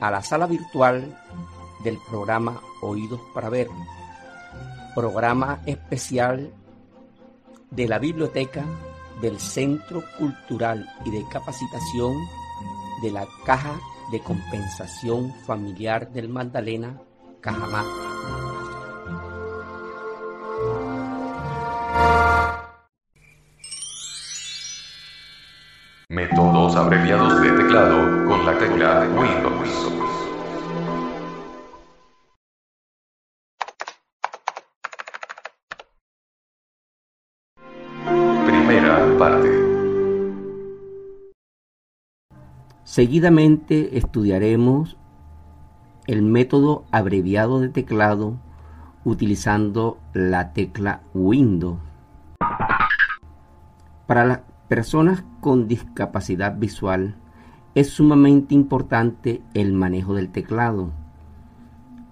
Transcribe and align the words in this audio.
a 0.00 0.10
la 0.10 0.22
sala 0.22 0.46
virtual 0.46 1.16
del 1.84 1.98
programa 2.08 2.60
Oídos 2.80 3.20
para 3.34 3.50
Ver, 3.50 3.68
programa 4.94 5.60
especial 5.66 6.52
de 7.70 7.88
la 7.88 7.98
biblioteca 7.98 8.64
del 9.20 9.38
Centro 9.38 10.02
Cultural 10.18 10.88
y 11.04 11.10
de 11.10 11.24
Capacitación 11.30 12.16
de 13.02 13.12
la 13.12 13.26
Caja 13.44 13.78
de 14.10 14.20
Compensación 14.20 15.32
Familiar 15.46 16.10
del 16.10 16.28
Magdalena, 16.28 17.00
Cajamá. 17.40 17.84
Métodos 26.08 26.74
abreviados 26.74 27.40
de 27.40 27.50
teclado 27.52 28.26
con 28.26 28.44
la 28.44 28.58
tecla 28.58 29.08
Windows. 29.16 29.49
Seguidamente 43.00 43.96
estudiaremos 43.96 44.98
el 46.06 46.20
método 46.20 46.84
abreviado 46.90 47.58
de 47.58 47.70
teclado 47.70 48.34
utilizando 49.06 49.96
la 50.12 50.52
tecla 50.52 51.00
Windows. 51.14 51.78
Para 54.06 54.26
las 54.26 54.40
personas 54.68 55.24
con 55.40 55.66
discapacidad 55.66 56.58
visual 56.58 57.14
es 57.74 57.88
sumamente 57.88 58.54
importante 58.54 59.40
el 59.54 59.72
manejo 59.72 60.12
del 60.12 60.28
teclado 60.30 60.90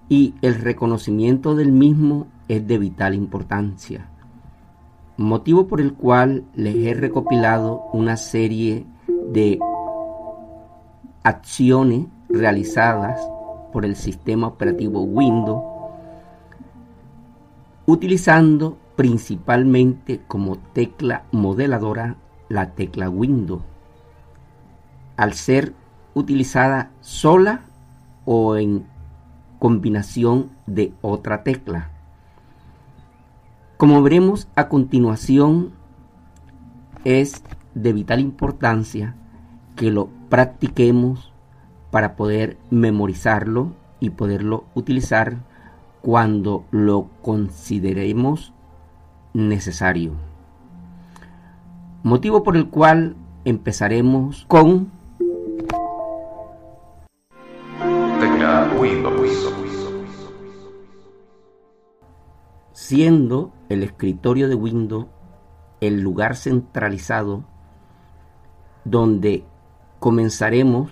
y 0.09 0.33
el 0.41 0.55
reconocimiento 0.55 1.53
del 1.53 1.71
mismo 1.71 2.25
es 2.47 2.65
de 2.65 2.79
vital 2.79 3.13
importancia, 3.13 4.09
motivo 5.17 5.67
por 5.67 5.81
el 5.81 5.93
cual 5.93 6.45
les 6.55 6.75
he 6.77 6.95
recopilado 6.95 7.83
una 7.93 8.17
serie 8.17 8.87
de 9.31 9.59
acciones 11.29 12.07
realizadas 12.27 13.19
por 13.71 13.85
el 13.85 13.95
sistema 13.95 14.47
operativo 14.47 15.01
Windows 15.01 15.63
utilizando 17.85 18.77
principalmente 18.95 20.21
como 20.27 20.57
tecla 20.57 21.23
modeladora 21.31 22.17
la 22.49 22.71
tecla 22.71 23.09
Windows 23.09 23.63
al 25.17 25.33
ser 25.33 25.73
utilizada 26.13 26.91
sola 27.01 27.61
o 28.25 28.57
en 28.57 28.85
combinación 29.59 30.49
de 30.65 30.93
otra 31.01 31.43
tecla. 31.43 31.89
Como 33.77 34.01
veremos 34.01 34.47
a 34.55 34.69
continuación, 34.69 35.71
es 37.03 37.43
de 37.73 37.93
vital 37.93 38.19
importancia 38.19 39.15
que 39.75 39.91
lo 39.91 40.09
practiquemos 40.29 41.33
para 41.91 42.15
poder 42.15 42.57
memorizarlo 42.69 43.73
y 43.99 44.11
poderlo 44.11 44.65
utilizar 44.75 45.37
cuando 46.01 46.65
lo 46.71 47.09
consideremos 47.21 48.53
necesario. 49.33 50.13
Motivo 52.03 52.43
por 52.43 52.55
el 52.55 52.69
cual 52.69 53.15
empezaremos 53.43 54.45
con 54.47 54.91
siendo 62.89 63.51
el 63.69 63.83
escritorio 63.83 64.49
de 64.49 64.55
Windows 64.55 65.05
el 65.79 66.01
lugar 66.01 66.35
centralizado 66.35 67.43
donde 68.83 69.43
comenzaremos 69.99 70.91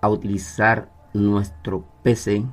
a 0.00 0.08
utilizar 0.08 0.90
nuestro 1.14 1.84
PC. 2.02 2.44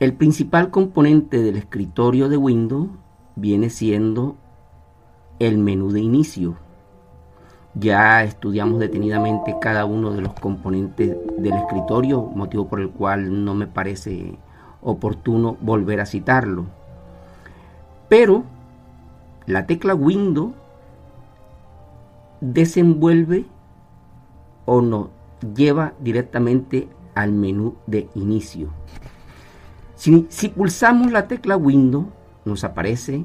El 0.00 0.12
principal 0.14 0.70
componente 0.70 1.42
del 1.42 1.56
escritorio 1.56 2.28
de 2.28 2.36
Windows 2.36 2.90
viene 3.36 3.70
siendo 3.70 4.36
el 5.38 5.58
menú 5.58 5.90
de 5.92 6.00
inicio. 6.00 6.56
Ya 7.74 8.22
estudiamos 8.22 8.78
detenidamente 8.78 9.56
cada 9.60 9.84
uno 9.84 10.12
de 10.12 10.22
los 10.22 10.34
componentes 10.34 11.16
del 11.38 11.54
escritorio, 11.54 12.22
motivo 12.22 12.68
por 12.68 12.80
el 12.80 12.90
cual 12.90 13.44
no 13.44 13.54
me 13.54 13.66
parece 13.66 14.38
oportuno 14.80 15.56
volver 15.60 16.00
a 16.00 16.06
citarlo. 16.06 16.66
Pero 18.08 18.44
la 19.46 19.66
tecla 19.66 19.94
Windows 19.94 20.52
desenvuelve 22.40 23.46
o 24.64 24.80
nos 24.80 25.08
lleva 25.54 25.94
directamente 26.00 26.88
al 27.14 27.32
menú 27.32 27.76
de 27.86 28.08
inicio. 28.14 28.68
Si, 29.94 30.26
si, 30.28 30.48
pulsamos 30.48 31.12
la 31.12 31.28
tecla 31.28 31.56
Windows, 31.56 32.06
nos 32.44 32.64
aparece 32.64 33.24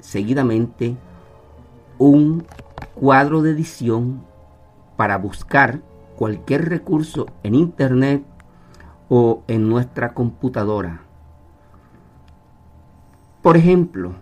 seguidamente 0.00 0.96
un 1.98 2.44
cuadro 2.94 3.42
de 3.42 3.50
edición 3.50 4.22
para 4.96 5.18
buscar 5.18 5.80
cualquier 6.16 6.68
recurso 6.68 7.26
en 7.42 7.54
Internet 7.54 8.24
o 9.08 9.42
en 9.46 9.68
nuestra 9.68 10.14
computadora. 10.14 11.02
Por 13.42 13.56
ejemplo, 13.56 14.14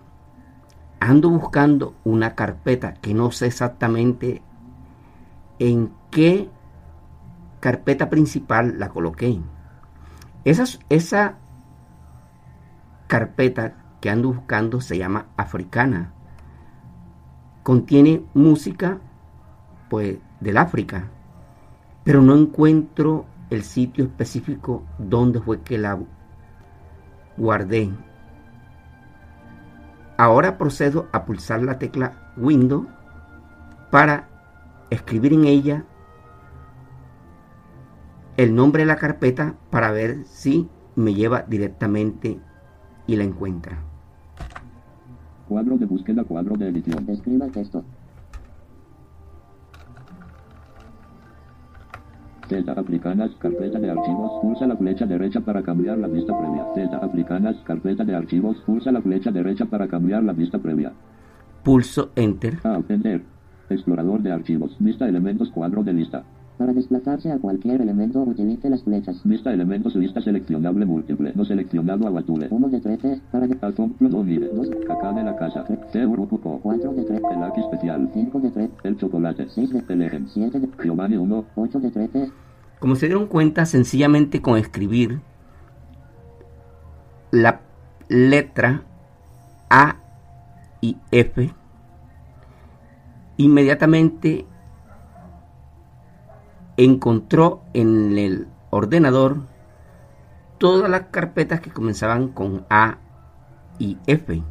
ando 1.01 1.31
buscando 1.31 1.95
una 2.05 2.35
carpeta 2.35 2.95
que 2.95 3.15
no 3.15 3.31
sé 3.31 3.47
exactamente 3.47 4.43
en 5.59 5.93
qué 6.11 6.51
carpeta 7.61 8.11
principal 8.11 8.79
la 8.79 8.89
coloqué. 8.89 9.41
Esa, 10.45 10.65
esa 10.89 11.39
carpeta 13.07 13.75
que 14.01 14.11
ando 14.11 14.33
buscando 14.33 14.81
se 14.81 14.99
llama 14.99 15.27
africana. 15.37 16.13
Contiene 17.63 18.25
música 18.35 18.99
pues 19.89 20.19
del 20.41 20.57
África, 20.59 21.09
pero 22.05 22.23
no 22.23 22.37
encuentro 22.37 23.27
el 23.51 23.63
sitio 23.63 24.05
específico 24.05 24.85
donde 24.99 25.41
fue 25.41 25.63
que 25.63 25.79
la 25.79 25.99
guardé. 27.37 27.91
Ahora 30.19 30.59
procedo 30.59 31.09
a 31.13 31.25
pulsar 31.25 31.63
la 31.63 31.79
tecla 31.79 32.33
Windows 32.37 32.87
para 33.91 34.36
escribir 34.91 35.33
en 35.33 35.45
ella 35.45 35.85
el 38.37 38.55
nombre 38.55 38.83
de 38.83 38.87
la 38.87 38.97
carpeta 38.97 39.55
para 39.71 39.91
ver 39.91 40.25
si 40.25 40.69
me 40.95 41.15
lleva 41.15 41.43
directamente 41.43 42.39
y 43.07 43.17
la 43.17 43.25
encuentra. 43.25 43.79
Cuadro 45.49 45.79
de 45.79 45.87
búsqueda, 45.87 46.25
cuadro 46.25 46.57
de 46.57 46.69
edición. 46.69 47.09
Escriba 47.09 47.47
texto. 47.49 47.85
Celda 52.49 52.75
Africanas, 52.75 53.31
carpeta 53.41 53.79
de 53.79 53.91
archivos, 53.91 54.41
pulsa 54.41 54.67
la 54.67 54.77
flecha 54.77 55.05
derecha 55.05 55.41
para 55.41 55.63
cambiar 55.63 55.99
la 55.99 56.07
vista 56.07 56.37
previa. 56.39 56.65
Celda 56.75 56.99
Africanas, 56.99 57.57
carpeta 57.65 58.05
de 58.05 58.15
archivos, 58.15 58.57
pulsa 58.59 58.93
la 58.93 59.03
flecha 59.03 59.31
derecha 59.31 59.67
para 59.67 59.89
cambiar 59.89 60.23
la 60.23 60.33
vista 60.33 60.59
previa. 60.59 60.93
Pulso 61.65 62.11
Enter. 62.15 62.59
A 62.65 62.81
Enter. 62.89 63.36
Explorador 63.69 64.23
de 64.23 64.33
archivos. 64.33 64.77
Vista 64.79 65.09
elementos 65.09 65.51
cuadro 65.51 65.83
de 65.83 65.93
lista. 65.93 66.25
Para 66.59 66.73
desplazarse 66.73 67.31
a 67.31 67.39
cualquier 67.39 67.83
elemento, 67.83 68.23
utilice 68.23 68.71
las 68.71 68.83
flechas. 68.83 69.21
Vista 69.25 69.53
elementos 69.53 69.95
lista 69.95 70.23
seleccionable 70.23 70.87
múltiple. 70.87 71.33
No 71.35 71.45
seleccionado 71.45 72.07
aguatule. 72.07 72.49
1 72.51 72.69
de 72.69 72.81
13, 72.81 73.21
para 73.31 73.47
de 73.47 73.59
Alton 73.61 73.91
Pludonire. 73.91 74.49
Dos. 74.49 74.71
Caca 74.87 75.13
de 75.13 75.23
la 75.23 75.37
casa. 75.37 75.67
C 75.93 76.07
Urupuco. 76.07 76.61
4 76.63 76.95
de 76.95 77.05
13, 77.05 77.23
El 77.35 77.43
Aki 77.43 77.61
especial. 77.61 78.11
5 78.15 78.41
de 78.41 78.51
13, 78.51 78.73
El 78.85 78.97
chocolate. 78.97 79.49
6 79.51 79.71
de 79.71 79.85
El 79.87 80.03
ejem. 80.03 80.27
7 80.29 80.61
de 80.61 80.69
Giovanni 80.83 81.17
1. 81.19 81.45
8 81.57 81.81
de 81.81 81.91
13, 81.91 82.31
Como 82.79 82.97
se 82.97 83.07
dieron 83.07 83.27
cuenta, 83.27 83.67
sencillamente 83.67 84.41
con 84.41 84.57
escribir 84.57 85.21
la 87.31 87.61
letra 88.09 88.83
A 89.69 89.97
y 90.81 90.97
F, 91.11 91.53
inmediatamente 93.37 94.47
encontró 96.77 97.63
en 97.73 98.19
el 98.19 98.49
ordenador 98.71 99.47
todas 100.59 100.91
las 100.91 101.03
carpetas 101.11 101.61
que 101.61 101.71
comenzaban 101.71 102.29
con 102.29 102.67
A 102.71 102.99
y 103.79 103.99
F. 104.07 104.43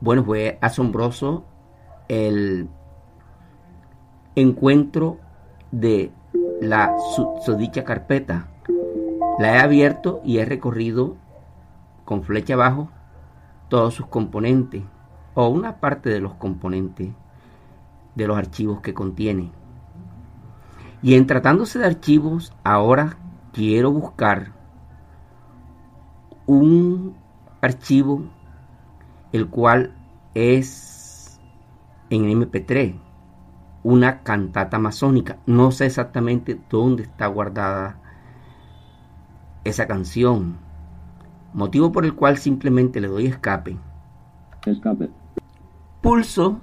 Bueno, 0.00 0.24
fue 0.24 0.58
asombroso 0.60 1.44
el 2.08 2.68
encuentro 4.34 5.18
de 5.70 6.12
la 6.60 6.94
susdicha 7.44 7.84
carpeta. 7.84 8.48
La 9.38 9.56
he 9.56 9.58
abierto 9.60 10.20
y 10.24 10.38
he 10.38 10.44
recorrido 10.44 11.16
con 12.04 12.22
flecha 12.22 12.54
abajo 12.54 12.90
todos 13.68 13.94
sus 13.94 14.06
componentes 14.06 14.82
o 15.34 15.48
una 15.48 15.80
parte 15.80 16.10
de 16.10 16.20
los 16.20 16.34
componentes 16.34 17.12
de 18.14 18.26
los 18.26 18.36
archivos 18.36 18.80
que 18.80 18.94
contiene. 18.94 19.50
Y 21.02 21.14
en 21.14 21.26
tratándose 21.26 21.78
de 21.78 21.86
archivos, 21.86 22.52
ahora 22.64 23.18
quiero 23.52 23.92
buscar 23.92 24.52
un 26.46 27.16
archivo 27.60 28.24
el 29.32 29.48
cual 29.48 29.94
es 30.34 31.40
en 32.10 32.24
MP3 32.24 33.04
una 33.84 34.22
cantata 34.22 34.78
masónica. 34.78 35.38
No 35.46 35.70
sé 35.70 35.86
exactamente 35.86 36.58
dónde 36.70 37.04
está 37.04 37.26
guardada 37.26 37.98
esa 39.62 39.86
canción. 39.86 40.56
Motivo 41.52 41.92
por 41.92 42.04
el 42.04 42.14
cual 42.14 42.38
simplemente 42.38 43.00
le 43.00 43.08
doy 43.08 43.26
escape. 43.26 43.76
Escape. 44.66 45.10
Pulso 46.00 46.60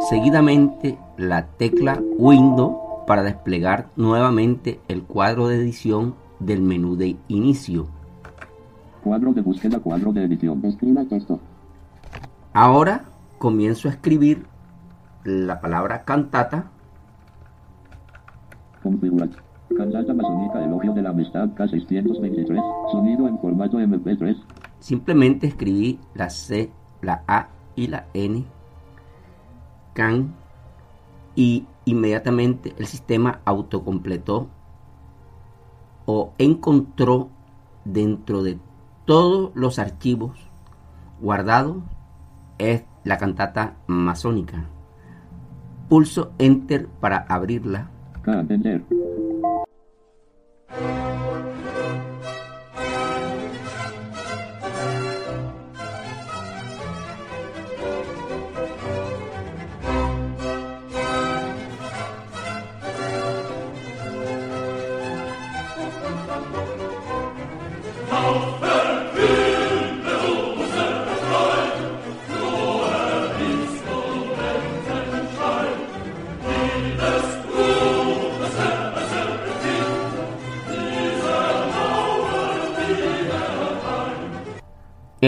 seguidamente 0.00 0.98
la 1.16 1.46
tecla 1.46 2.00
Windows 2.18 2.76
para 3.06 3.22
desplegar 3.22 3.88
nuevamente 3.96 4.80
el 4.88 5.02
cuadro 5.02 5.48
de 5.48 5.56
edición 5.56 6.14
del 6.40 6.62
menú 6.62 6.96
de 6.96 7.16
inicio. 7.28 7.86
Cuadro 9.02 9.32
de 9.32 9.40
búsqueda, 9.40 9.80
cuadro 9.80 10.12
de 10.12 10.24
edición. 10.24 10.64
escriba 10.64 11.04
texto. 11.04 11.40
Ahora 12.52 13.04
comienzo 13.38 13.88
a 13.88 13.92
escribir 13.92 14.46
la 15.24 15.60
palabra 15.60 16.04
cantata 16.04 16.70
Configurar. 18.82 19.28
Cantata 19.76 20.14
masónica 20.14 20.64
Elogio 20.64 20.92
de 20.94 21.02
la 21.02 21.10
Amistad 21.10 21.48
K623. 21.50 22.90
Sonido 22.92 23.28
en 23.28 23.38
formato 23.38 23.78
MP3. 23.78 24.36
Simplemente 24.78 25.46
escribí 25.46 25.98
la 26.14 26.30
C, 26.30 26.70
la 27.02 27.22
A 27.26 27.48
y 27.74 27.88
la 27.88 28.06
N, 28.14 28.44
y 31.34 31.66
inmediatamente 31.84 32.74
el 32.78 32.86
sistema 32.86 33.40
autocompletó 33.44 34.48
o 36.06 36.32
encontró 36.38 37.30
dentro 37.84 38.42
de 38.42 38.58
todos 39.04 39.50
los 39.54 39.78
archivos 39.78 40.38
guardados 41.20 41.82
es 42.58 42.84
la 43.04 43.18
cantata 43.18 43.76
masónica. 43.86 44.66
Pulso 45.88 46.32
Enter 46.38 46.86
para 46.86 47.18
abrirla. 47.28 47.90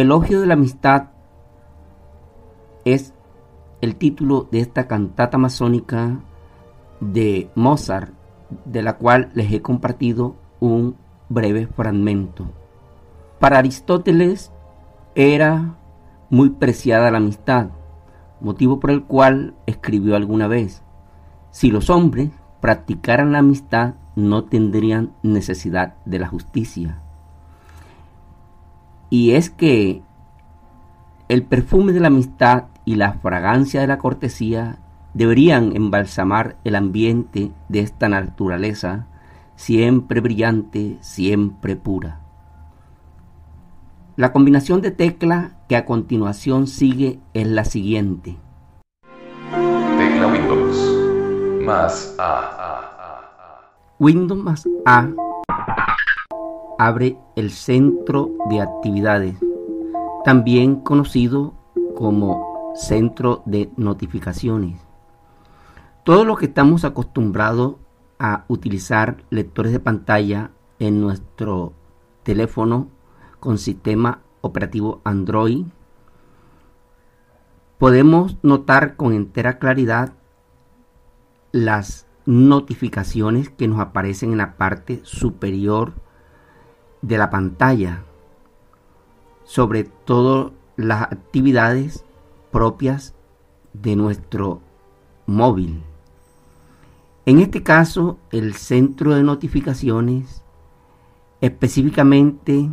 Elogio 0.01 0.41
de 0.41 0.47
la 0.47 0.55
amistad 0.55 1.11
es 2.87 3.13
el 3.83 3.97
título 3.97 4.49
de 4.51 4.61
esta 4.61 4.89
cantata 4.89 5.37
masónica 5.37 6.21
de 7.01 7.51
Mozart, 7.55 8.15
de 8.65 8.81
la 8.81 8.97
cual 8.97 9.31
les 9.35 9.53
he 9.53 9.61
compartido 9.61 10.37
un 10.59 10.97
breve 11.29 11.67
fragmento. 11.67 12.47
Para 13.41 13.59
Aristóteles 13.59 14.51
era 15.15 15.77
muy 16.31 16.49
preciada 16.49 17.11
la 17.11 17.19
amistad, 17.19 17.69
motivo 18.41 18.81
por 18.81 18.93
el 18.93 19.05
cual 19.05 19.55
escribió 19.67 20.17
alguna 20.17 20.47
vez, 20.47 20.83
si 21.51 21.71
los 21.71 21.91
hombres 21.91 22.31
practicaran 22.63 23.33
la 23.33 23.41
amistad 23.41 23.97
no 24.17 24.45
tendrían 24.45 25.13
necesidad 25.23 25.97
de 26.07 26.21
la 26.21 26.29
justicia. 26.29 27.03
Y 29.11 29.33
es 29.33 29.51
que 29.51 30.03
el 31.29 31.43
perfume 31.43 31.93
de 31.93 32.01
la 32.01 32.07
amistad 32.07 32.67
y 32.85 32.95
la 32.95 33.15
fragancia 33.15 33.81
de 33.81 33.89
la 33.89 33.99
cortesía 33.99 34.79
deberían 35.15 35.75
embalsamar 35.75 36.57
el 36.63 36.77
ambiente 36.77 37.51
de 37.69 37.81
esta 37.81 38.09
naturaleza, 38.09 39.09
siempre 39.57 40.21
brillante, 40.21 40.97
siempre 41.01 41.75
pura. 41.75 42.21
La 44.17 44.33
combinación 44.33 44.81
de 44.81 44.93
tecla 44.93 45.57
que 45.69 45.77
a 45.77 45.85
continuación 45.85 46.69
sigue 46.69 47.19
es 47.35 47.47
la 47.49 47.65
siguiente. 47.65 48.37
Tecla 49.99 50.27
Windows. 50.33 51.65
Más 51.65 52.15
A. 52.19 52.47
Windows 53.99 54.43
más 54.43 54.69
A 54.87 55.09
abre 56.81 57.19
el 57.37 57.51
centro 57.51 58.31
de 58.49 58.63
actividades, 58.63 59.37
también 60.25 60.77
conocido 60.77 61.53
como 61.95 62.73
centro 62.75 63.43
de 63.45 63.71
notificaciones. 63.77 64.81
Todo 66.05 66.25
lo 66.25 66.37
que 66.37 66.47
estamos 66.47 66.87
acostumbrados 66.87 67.75
a 68.19 68.47
utilizar 68.49 69.23
lectores 69.29 69.73
de 69.73 69.81
pantalla 69.81 70.53
en 70.79 71.03
nuestro 71.03 71.75
teléfono 72.23 72.89
con 73.41 73.59
sistema 73.59 74.23
operativo 74.41 75.03
Android, 75.05 75.67
podemos 77.77 78.39
notar 78.43 78.97
con 78.97 79.13
entera 79.13 79.59
claridad 79.59 80.15
las 81.53 82.07
notificaciones 82.25 83.51
que 83.51 83.69
nos 83.69 83.81
aparecen 83.81 84.33
en 84.33 84.39
la 84.39 84.57
parte 84.57 85.03
superior 85.05 85.93
de 87.03 87.19
la 87.19 87.31
pantalla, 87.31 88.05
sobre 89.45 89.85
todo 89.85 90.53
las 90.77 91.03
actividades 91.03 92.05
propias 92.51 93.15
de 93.73 93.97
nuestro 93.97 94.61
móvil. 95.27 95.83
En 97.27 97.39
este 97.39 97.63
caso, 97.63 98.19
el 98.33 98.55
centro 98.55 99.15
de 99.15 99.23
notificaciones 99.23 100.43
específicamente 101.41 102.71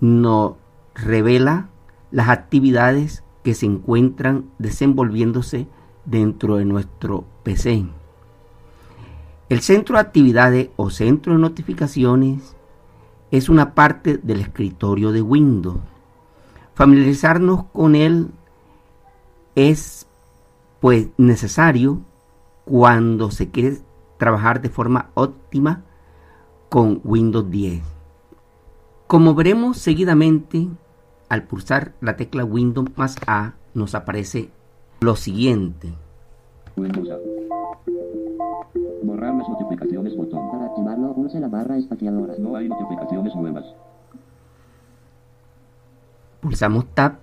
nos 0.00 0.54
revela 0.94 1.68
las 2.10 2.28
actividades 2.28 3.24
que 3.42 3.54
se 3.54 3.66
encuentran 3.66 4.50
desenvolviéndose 4.58 5.68
dentro 6.04 6.56
de 6.56 6.64
nuestro 6.64 7.24
PC. 7.42 7.86
El 9.48 9.60
centro 9.60 9.96
de 9.96 10.02
actividades 10.02 10.68
o 10.76 10.90
centro 10.90 11.32
de 11.32 11.38
notificaciones 11.38 12.56
es 13.30 13.48
una 13.48 13.74
parte 13.74 14.18
del 14.18 14.40
escritorio 14.40 15.12
de 15.12 15.22
Windows. 15.22 15.80
Familiarizarnos 16.74 17.64
con 17.72 17.94
él 17.94 18.30
es 19.54 20.06
pues 20.80 21.08
necesario 21.16 22.00
cuando 22.64 23.30
se 23.30 23.50
quiere 23.50 23.78
trabajar 24.18 24.60
de 24.60 24.68
forma 24.68 25.10
óptima 25.14 25.82
con 26.68 27.00
Windows 27.04 27.50
10. 27.50 27.82
Como 29.06 29.34
veremos 29.34 29.78
seguidamente, 29.78 30.68
al 31.28 31.44
pulsar 31.44 31.94
la 32.00 32.16
tecla 32.16 32.44
Windows 32.44 32.90
más 32.96 33.16
A 33.26 33.54
nos 33.74 33.94
aparece 33.94 34.50
lo 35.00 35.16
siguiente. 35.16 35.92
Windows. 36.76 37.08
Borrar 39.02 39.34
las 39.34 39.48
notificaciones 39.48 40.16
botón. 40.16 40.50
Para 40.50 40.66
activarlo, 40.66 41.14
pulse 41.14 41.40
la 41.40 41.48
barra 41.48 41.76
espaciadora. 41.76 42.34
No 42.38 42.56
hay 42.56 42.68
notificaciones 42.68 43.34
nuevas. 43.34 43.64
Pulsamos 46.40 46.86
Tab. 46.94 47.14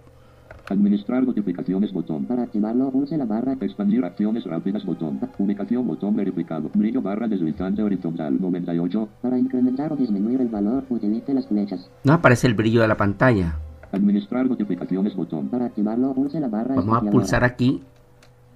Administrar 0.70 1.24
notificaciones 1.24 1.94
botón. 1.94 2.25
Para 2.25 2.44
activarlo, 2.44 2.89
pulse 2.89 3.17
la 3.17 3.25
barra. 3.25 3.53
Expandir 3.60 4.03
acciones 4.03 4.46
rápidas 4.46 4.84
botón. 4.86 5.20
Ubicación 5.38 5.86
botón 5.86 6.15
verificado. 6.15 6.72
Brillo 6.74 7.01
barra 7.01 7.27
deslizante 7.27 7.84
horizontal 7.84 8.41
98. 8.41 9.10
Para 9.22 9.38
incrementar 9.38 9.94
o 9.94 9.96
disminuir 9.96 10.41
el 10.41 10.48
valor, 10.48 10.84
utilice 10.89 11.34
las 11.34 11.48
flechas. 11.48 11.89
Nos 12.03 12.15
aparece 12.15 12.48
el 12.48 12.55
brillo 12.55 12.82
de 12.82 12.88
la 12.88 12.98
pantalla. 12.98 13.60
Administrar 13.91 14.50
notificaciones 14.50 15.15
botón. 15.15 15.50
Para 15.50 15.65
activarlo, 15.65 16.13
pulse 16.13 16.39
la 16.39 16.48
barra 16.48 16.75
Vamos 16.75 16.98
a 16.98 17.12
pulsar 17.12 17.44
aquí 17.44 17.84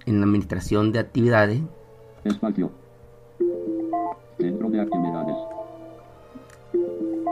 en 0.04 0.18
la 0.18 0.26
administración 0.26 0.90
de 0.92 0.98
actividades. 0.98 1.60
Espacio. 2.24 2.79
Centro 4.40 4.70
de 4.70 4.80
actividades. 4.80 5.36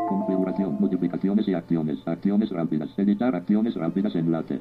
Configuración, 0.09 0.77
notificaciones 0.79 1.49
y 1.49 1.55
acciones. 1.55 1.99
Acciones 2.07 2.51
rápidas. 2.51 2.91
Editar 2.99 3.35
acciones 3.35 3.75
rápidas 3.75 4.15
enlace. 4.15 4.61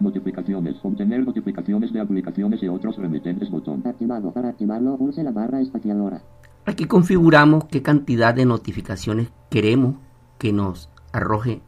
Notificaciones. 0.00 0.76
Obtener 0.82 1.24
notificaciones 1.24 1.92
de 1.92 2.00
aplicaciones 2.00 2.62
y 2.62 2.68
otros 2.68 2.96
remitentes 2.96 3.50
botón. 3.50 3.82
Activado. 3.86 4.32
Para 4.32 4.48
activarlo, 4.48 4.96
pulse 4.96 5.22
la 5.22 5.30
barra 5.30 5.60
espaciadora. 5.60 6.22
Aquí 6.66 6.86
configuramos 6.86 7.64
qué 7.66 7.82
cantidad 7.82 8.34
de 8.34 8.46
notificaciones 8.46 9.28
queremos 9.48 9.94
que 10.38 10.52
nos 10.52 10.90
arroje 11.12 11.60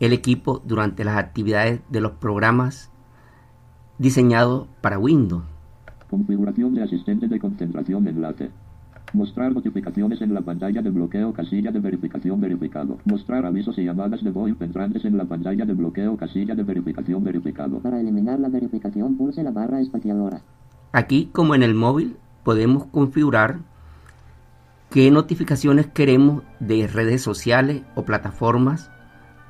el 0.00 0.12
equipo 0.12 0.60
durante 0.64 1.04
las 1.04 1.16
actividades 1.16 1.80
de 1.88 2.00
los 2.00 2.12
programas 2.12 2.90
diseñados 3.98 4.66
para 4.80 4.98
Windows. 4.98 5.44
Configuración 6.12 6.74
de 6.74 6.82
asistente 6.82 7.26
de 7.26 7.40
concentración 7.40 8.06
enlace. 8.06 8.50
Mostrar 9.14 9.50
notificaciones 9.50 10.20
en 10.20 10.34
la 10.34 10.42
pantalla 10.42 10.82
de 10.82 10.90
bloqueo 10.90 11.32
casilla 11.32 11.70
de 11.70 11.80
verificación 11.80 12.38
verificado. 12.38 12.98
Mostrar 13.06 13.46
avisos 13.46 13.78
y 13.78 13.84
llamadas 13.84 14.22
de 14.22 14.30
VoIP 14.30 14.60
entrantes 14.60 15.06
en 15.06 15.16
la 15.16 15.24
pantalla 15.24 15.64
de 15.64 15.72
bloqueo 15.72 16.18
casilla 16.18 16.54
de 16.54 16.64
verificación 16.64 17.24
verificado. 17.24 17.78
Para 17.78 17.98
eliminar 17.98 18.38
la 18.40 18.50
verificación, 18.50 19.16
pulse 19.16 19.42
la 19.42 19.52
barra 19.52 19.80
espaciadora. 19.80 20.42
Aquí, 20.92 21.30
como 21.32 21.54
en 21.54 21.62
el 21.62 21.74
móvil, 21.74 22.18
podemos 22.44 22.84
configurar 22.84 23.60
qué 24.90 25.10
notificaciones 25.10 25.86
queremos 25.86 26.42
de 26.60 26.88
redes 26.88 27.22
sociales 27.22 27.84
o 27.94 28.04
plataformas. 28.04 28.90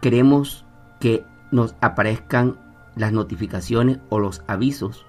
Queremos 0.00 0.64
que 1.00 1.24
nos 1.50 1.74
aparezcan 1.80 2.54
las 2.94 3.12
notificaciones 3.12 3.98
o 4.10 4.20
los 4.20 4.44
avisos. 4.46 5.04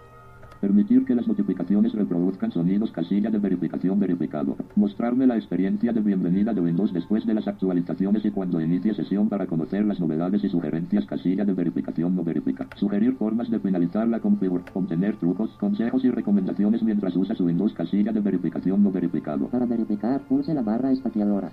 Permitir 0.63 1.03
que 1.03 1.13
las 1.13 1.27
notificaciones 1.27 1.91
reproduzcan 1.91 2.53
sonidos 2.53 2.89
casilla 2.91 3.29
de 3.29 3.37
verificación 3.37 3.99
verificado. 3.99 4.55
Mostrarme 4.77 5.27
la 5.27 5.35
experiencia 5.35 5.91
de 5.91 5.99
bienvenida 5.99 6.53
de 6.53 6.61
Windows 6.61 6.93
después 6.93 7.25
de 7.25 7.33
las 7.33 7.49
actualizaciones 7.49 8.23
y 8.23 8.31
cuando 8.31 8.61
inicie 8.61 8.93
sesión 8.93 9.27
para 9.27 9.45
conocer 9.45 9.83
las 9.83 9.99
novedades 9.99 10.41
y 10.41 10.47
sugerencias 10.47 11.05
casilla 11.05 11.43
de 11.43 11.51
verificación 11.51 12.15
no 12.15 12.23
verifica. 12.23 12.65
Sugerir 12.77 13.17
formas 13.17 13.51
de 13.51 13.59
finalizar 13.59 14.07
la 14.07 14.21
configuración. 14.21 14.85
Obtener 14.85 15.17
trucos, 15.17 15.49
consejos 15.59 16.05
y 16.05 16.11
recomendaciones 16.11 16.81
mientras 16.81 17.13
usa 17.17 17.35
su 17.35 17.43
Windows 17.43 17.73
casilla 17.73 18.13
de 18.13 18.21
verificación 18.21 18.81
no 18.81 18.89
verificado. 18.89 19.47
Para 19.47 19.65
verificar, 19.65 20.21
pulse 20.29 20.53
la 20.53 20.61
barra 20.61 20.93
espaciadora. 20.93 21.51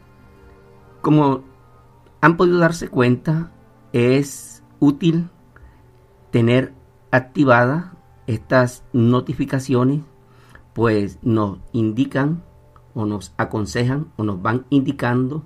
Como 1.01 1.43
han 2.21 2.37
podido 2.37 2.59
darse 2.59 2.87
cuenta, 2.87 3.51
es 3.93 4.63
útil 4.79 5.31
tener 6.31 6.73
activada 7.11 7.95
estas 8.31 8.85
notificaciones, 8.93 10.03
pues 10.73 11.19
nos 11.23 11.59
indican 11.73 12.43
o 12.95 13.05
nos 13.05 13.35
aconsejan 13.37 14.13
o 14.17 14.23
nos 14.23 14.41
van 14.41 14.67
indicando 14.71 15.43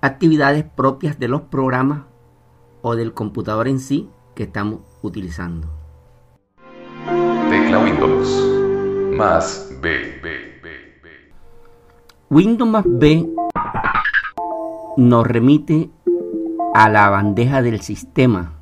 actividades 0.00 0.64
propias 0.64 1.18
de 1.18 1.28
los 1.28 1.42
programas 1.42 2.02
o 2.82 2.94
del 2.94 3.12
computador 3.12 3.66
en 3.66 3.80
sí 3.80 4.08
que 4.34 4.44
estamos 4.44 4.80
utilizando. 5.02 5.68
Tecla 7.50 7.78
Windows. 7.80 8.52
Más 9.16 9.72
B, 9.80 10.20
B, 10.22 10.60
B, 10.62 10.70
B. 11.02 11.10
Windows 12.30 12.70
más 12.70 12.84
B 12.86 13.28
nos 14.96 15.26
remite 15.26 15.90
a 16.74 16.88
la 16.88 17.08
bandeja 17.08 17.62
del 17.62 17.80
sistema. 17.80 18.55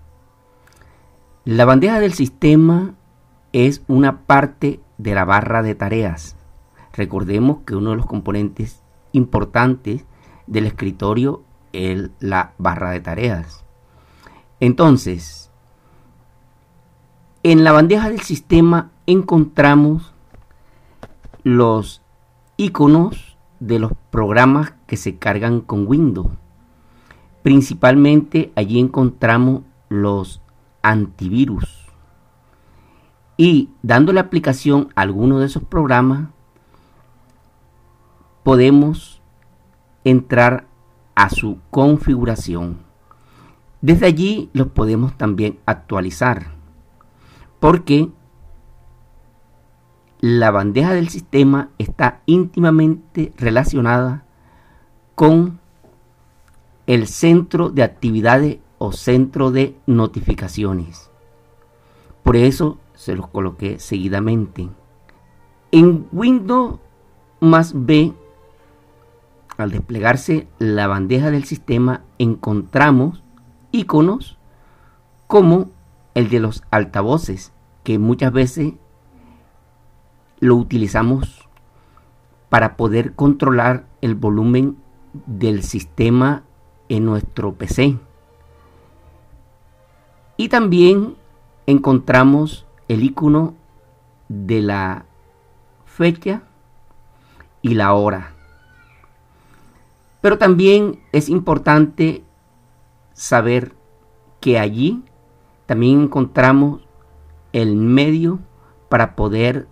La 1.47 1.67
bandeja 1.67 2.01
del 2.01 2.15
sistema 2.15 2.95
es 3.53 3.83
una 3.87 4.23
parte 4.23 4.81
de 4.97 5.15
la 5.15 5.27
barra 5.27 5.63
de 5.63 5.75
tareas. 5.75 6.37
Recordemos 6.95 7.59
que 7.67 7.77
uno 7.77 7.91
de 7.91 7.97
los 7.97 8.07
componentes 8.07 8.83
importantes 9.13 10.07
del 10.47 10.65
escritorio 10.65 11.43
es 11.75 12.09
la 12.19 12.55
barra 12.57 12.93
de 12.93 13.01
tareas. 13.01 13.63
Entonces, 14.59 15.51
en 17.43 17.63
la 17.63 17.73
bandeja 17.73 18.09
del 18.09 18.23
sistema 18.23 18.91
encontramos 19.07 20.15
los 21.43 22.01
iconos 22.57 23.37
de 23.61 23.81
los 23.81 23.93
programas 24.11 24.73
que 24.87 24.97
se 24.97 25.19
cargan 25.19 25.61
con 25.61 25.87
Windows. 25.87 26.33
Principalmente 27.43 28.51
allí 28.57 28.81
encontramos 28.81 29.61
los 29.91 30.41
antivirus. 30.85 31.89
Y 33.37 33.71
dándole 33.83 34.21
aplicación 34.21 34.91
a 34.95 35.01
alguno 35.01 35.41
de 35.41 35.47
esos 35.47 35.65
programas, 35.65 36.29
podemos 38.45 39.21
entrar 40.05 40.67
a 41.17 41.31
su 41.31 41.59
configuración. 41.71 42.79
Desde 43.81 44.07
allí 44.07 44.51
los 44.53 44.69
podemos 44.69 45.17
también 45.17 45.59
actualizar. 45.67 46.53
Porque 47.59 48.11
la 50.21 50.51
bandeja 50.51 50.93
del 50.93 51.09
sistema 51.09 51.71
está 51.79 52.21
íntimamente 52.27 53.33
relacionada 53.37 54.25
con 55.15 55.59
el 56.87 57.07
centro 57.07 57.71
de 57.71 57.83
actividades 57.83 58.59
o 58.85 58.93
centro 58.93 59.51
de 59.51 59.77
notificaciones. 59.87 61.11
Por 62.23 62.37
eso 62.37 62.79
se 62.95 63.17
los 63.17 63.29
coloqué 63.29 63.79
seguidamente. 63.79 64.69
En 65.73 66.07
Windows 66.13 66.79
más 67.41 67.73
B, 67.75 68.13
al 69.57 69.71
desplegarse 69.71 70.49
la 70.59 70.87
bandeja 70.87 71.31
del 71.31 71.45
sistema, 71.45 72.03
encontramos 72.19 73.23
iconos 73.73 74.39
como 75.27 75.71
el 76.15 76.29
de 76.29 76.41
los 76.41 76.63
altavoces, 76.71 77.53
que 77.83 77.99
muchas 77.99 78.33
veces 78.33 78.75
lo 80.41 80.57
utilizamos 80.57 81.49
para 82.49 82.77
poder 82.77 83.15
controlar 83.15 83.87
el 84.01 84.15
volumen 84.15 84.77
del 85.27 85.63
sistema 85.63 86.45
en 86.89 87.05
nuestro 87.05 87.55
PC. 87.55 87.99
Y 90.37 90.49
también 90.49 91.17
encontramos 91.67 92.67
el 92.89 93.03
icono 93.03 93.55
de 94.29 94.63
la 94.63 95.07
fecha 95.85 96.43
y 97.63 97.75
la 97.75 97.95
hora. 97.95 98.35
Pero 100.21 100.39
también 100.39 101.01
es 101.13 101.29
importante 101.29 102.25
saber 103.13 103.75
que 104.41 104.59
allí 104.59 105.03
también 105.67 106.03
encontramos 106.03 106.83
el 107.53 107.77
medio 107.77 108.41
para 108.89 109.15
poder 109.15 109.69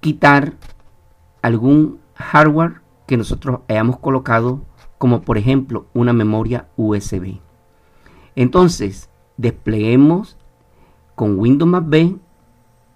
quitar 0.00 0.54
algún 1.42 2.00
hardware 2.14 2.80
que 3.06 3.16
nosotros 3.16 3.60
hayamos 3.68 3.98
colocado 3.98 4.62
como 4.98 5.22
por 5.22 5.38
ejemplo 5.38 5.86
una 5.94 6.12
memoria 6.12 6.68
USB. 6.76 7.40
Entonces, 8.38 9.10
despleguemos 9.36 10.36
con 11.16 11.40
Windows 11.40 11.68
más 11.68 11.88
B 11.88 12.14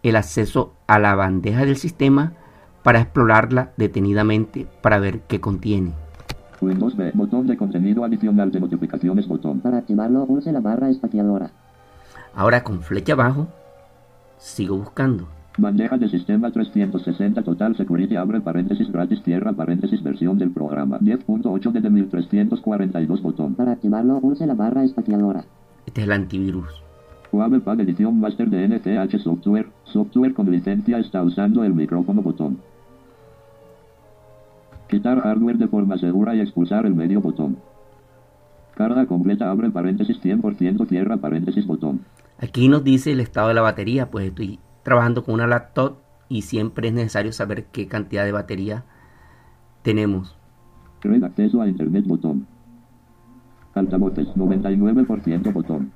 el 0.04 0.14
acceso 0.14 0.72
a 0.86 1.00
la 1.00 1.16
bandeja 1.16 1.64
del 1.64 1.76
sistema 1.78 2.34
para 2.84 3.00
explorarla 3.00 3.72
detenidamente 3.76 4.68
para 4.82 5.00
ver 5.00 5.22
qué 5.22 5.40
contiene. 5.40 5.94
Windows 6.60 6.96
B, 6.96 7.10
botón 7.12 7.48
de 7.48 7.56
contenido 7.56 8.04
adicional 8.04 8.52
de 8.52 8.60
notificaciones, 8.60 9.26
botón. 9.26 9.58
Para 9.58 9.78
activarlo, 9.78 10.26
pulse 10.26 10.52
la 10.52 10.60
barra 10.60 10.90
espaciadora. 10.90 11.50
Ahora 12.36 12.62
con 12.62 12.80
flecha 12.80 13.14
abajo, 13.14 13.48
sigo 14.38 14.76
buscando. 14.76 15.26
Bandeja 15.58 15.98
de 15.98 16.08
sistema 16.08 16.50
360 16.50 17.42
Total 17.42 17.76
Security 17.76 18.16
abre 18.16 18.40
paréntesis 18.40 18.90
gratis 18.90 19.22
tierra 19.22 19.52
paréntesis 19.52 20.02
versión 20.02 20.38
del 20.38 20.50
programa 20.50 20.98
10.8 20.98 21.72
de 21.72 21.90
1342 21.90 23.22
botón. 23.22 23.54
Para 23.54 23.72
activarlo, 23.72 24.18
pulse 24.20 24.46
la 24.46 24.54
barra 24.54 24.82
espaciadora. 24.82 25.44
Este 25.84 26.00
es 26.00 26.06
el 26.06 26.12
antivirus. 26.12 26.82
Huawei 27.32 27.60
Pad 27.60 27.80
edición 27.80 28.18
master 28.18 28.48
de 28.48 28.66
NTH 28.66 29.18
Software. 29.18 29.68
Software 29.84 30.32
con 30.32 30.50
licencia 30.50 30.98
está 30.98 31.22
usando 31.22 31.64
el 31.64 31.74
micrófono 31.74 32.22
botón. 32.22 32.58
Quitar 34.88 35.20
hardware 35.20 35.58
de 35.58 35.68
forma 35.68 35.98
segura 35.98 36.34
y 36.34 36.40
expulsar 36.40 36.86
el 36.86 36.94
medio 36.94 37.20
botón. 37.20 37.58
Carga 38.74 39.04
completa 39.04 39.50
abre 39.50 39.70
paréntesis 39.70 40.18
100% 40.22 40.88
cierra 40.88 41.18
paréntesis 41.18 41.66
botón. 41.66 42.00
Aquí 42.38 42.68
nos 42.68 42.82
dice 42.84 43.12
el 43.12 43.20
estado 43.20 43.48
de 43.48 43.54
la 43.54 43.62
batería, 43.62 44.10
pues 44.10 44.28
estoy 44.28 44.58
trabajando 44.82 45.24
con 45.24 45.34
una 45.34 45.46
laptop 45.46 45.98
y 46.28 46.42
siempre 46.42 46.88
es 46.88 46.94
necesario 46.94 47.32
saber 47.32 47.66
qué 47.66 47.86
cantidad 47.88 48.24
de 48.24 48.32
batería 48.32 48.84
tenemos. 49.82 50.36
Red 51.02 51.24
acceso 51.24 51.60
a 51.60 51.68
internet 51.68 52.06
botón. 52.06 52.46
Altavoces 53.74 54.28
99% 54.28 55.52
botón. 55.52 55.92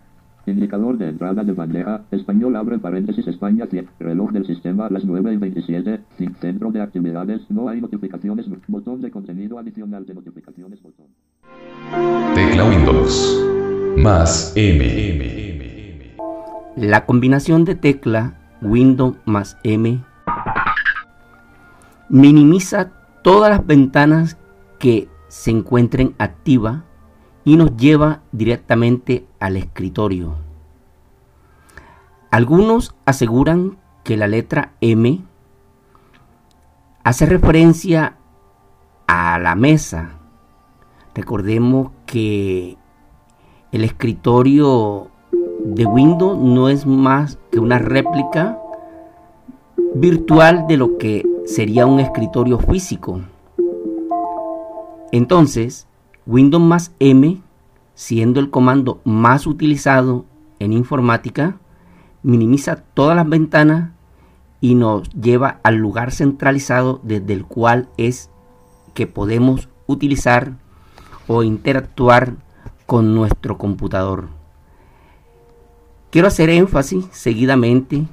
Indicador 0.46 0.96
de 0.96 1.08
entrada 1.08 1.42
de 1.42 1.52
bandeja, 1.52 2.04
español 2.12 2.54
abre 2.54 2.78
paréntesis 2.78 3.26
España 3.26 3.66
10, 3.66 3.84
reloj 3.98 4.30
del 4.30 4.46
sistema 4.46 4.88
las 4.88 5.04
9 5.04 5.34
y 5.34 5.36
27, 5.38 6.00
sin 6.18 6.34
centro 6.36 6.70
de 6.70 6.80
actividades, 6.80 7.40
no 7.50 7.68
hay 7.68 7.80
notificaciones, 7.80 8.46
botón 8.68 9.00
de 9.00 9.10
contenido 9.10 9.58
adicional 9.58 10.06
de 10.06 10.14
notificaciones, 10.14 10.80
botón. 10.80 11.06
Tecla 12.34 12.68
Windows. 12.68 13.44
Más 13.96 14.52
M. 14.56 14.84
M, 14.84 15.50
M, 15.54 15.92
M. 15.94 16.16
La 16.76 17.06
combinación 17.06 17.64
de 17.64 17.74
tecla 17.74 18.45
Windows 18.62 19.16
más 19.24 19.56
M 19.62 20.02
minimiza 22.08 22.92
todas 23.22 23.50
las 23.50 23.66
ventanas 23.66 24.36
que 24.78 25.08
se 25.28 25.50
encuentren 25.50 26.14
activas 26.18 26.82
y 27.44 27.56
nos 27.56 27.76
lleva 27.76 28.22
directamente 28.32 29.26
al 29.40 29.56
escritorio. 29.56 30.36
Algunos 32.30 32.94
aseguran 33.04 33.78
que 34.04 34.16
la 34.16 34.28
letra 34.28 34.72
M 34.80 35.24
hace 37.02 37.26
referencia 37.26 38.16
a 39.06 39.38
la 39.38 39.54
mesa. 39.54 40.18
Recordemos 41.14 41.92
que 42.04 42.76
el 43.72 43.84
escritorio 43.84 45.10
de 45.74 45.84
Windows 45.84 46.38
no 46.38 46.68
es 46.68 46.86
más 46.86 47.38
que 47.50 47.58
una 47.58 47.78
réplica 47.78 48.58
virtual 49.94 50.66
de 50.68 50.76
lo 50.76 50.96
que 50.96 51.26
sería 51.44 51.86
un 51.86 51.98
escritorio 51.98 52.58
físico. 52.58 53.20
Entonces, 55.10 55.88
Windows 56.24 56.92
M, 57.00 57.42
siendo 57.94 58.38
el 58.38 58.50
comando 58.50 59.00
más 59.04 59.46
utilizado 59.46 60.24
en 60.60 60.72
informática, 60.72 61.56
minimiza 62.22 62.76
todas 62.94 63.16
las 63.16 63.28
ventanas 63.28 63.90
y 64.60 64.76
nos 64.76 65.10
lleva 65.10 65.60
al 65.64 65.76
lugar 65.76 66.12
centralizado 66.12 67.00
desde 67.02 67.32
el 67.32 67.44
cual 67.44 67.88
es 67.96 68.30
que 68.94 69.06
podemos 69.06 69.68
utilizar 69.86 70.56
o 71.26 71.42
interactuar 71.42 72.34
con 72.86 73.14
nuestro 73.14 73.58
computador. 73.58 74.45
Quiero 76.16 76.28
hacer 76.28 76.48
énfasis 76.48 77.04
seguidamente 77.10 78.06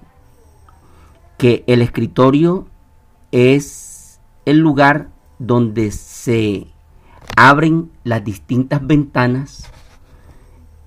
que 1.38 1.64
el 1.68 1.82
escritorio 1.82 2.68
es 3.32 4.20
el 4.44 4.58
lugar 4.58 5.08
donde 5.40 5.90
se 5.92 6.68
abren 7.38 7.92
las 8.04 8.22
distintas 8.26 8.86
ventanas. 8.86 9.72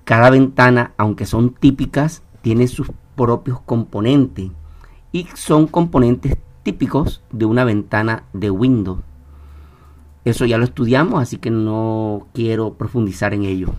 Cada 0.03 0.29
ventana, 0.29 0.93
aunque 0.95 1.25
son 1.25 1.55
típicas, 1.55 2.21
tiene 2.43 2.67
sus 2.67 2.91
propios 3.15 3.61
componentes 3.61 4.51
y 5.11 5.27
son 5.33 5.65
componentes 5.65 6.37
típicos 6.61 7.23
de 7.31 7.45
una 7.45 7.63
ventana 7.63 8.25
de 8.33 8.51
Windows. 8.51 8.99
Eso 10.23 10.45
ya 10.45 10.59
lo 10.59 10.65
estudiamos, 10.65 11.19
así 11.19 11.37
que 11.37 11.49
no 11.49 12.27
quiero 12.35 12.75
profundizar 12.75 13.33
en 13.33 13.45
ello. 13.45 13.73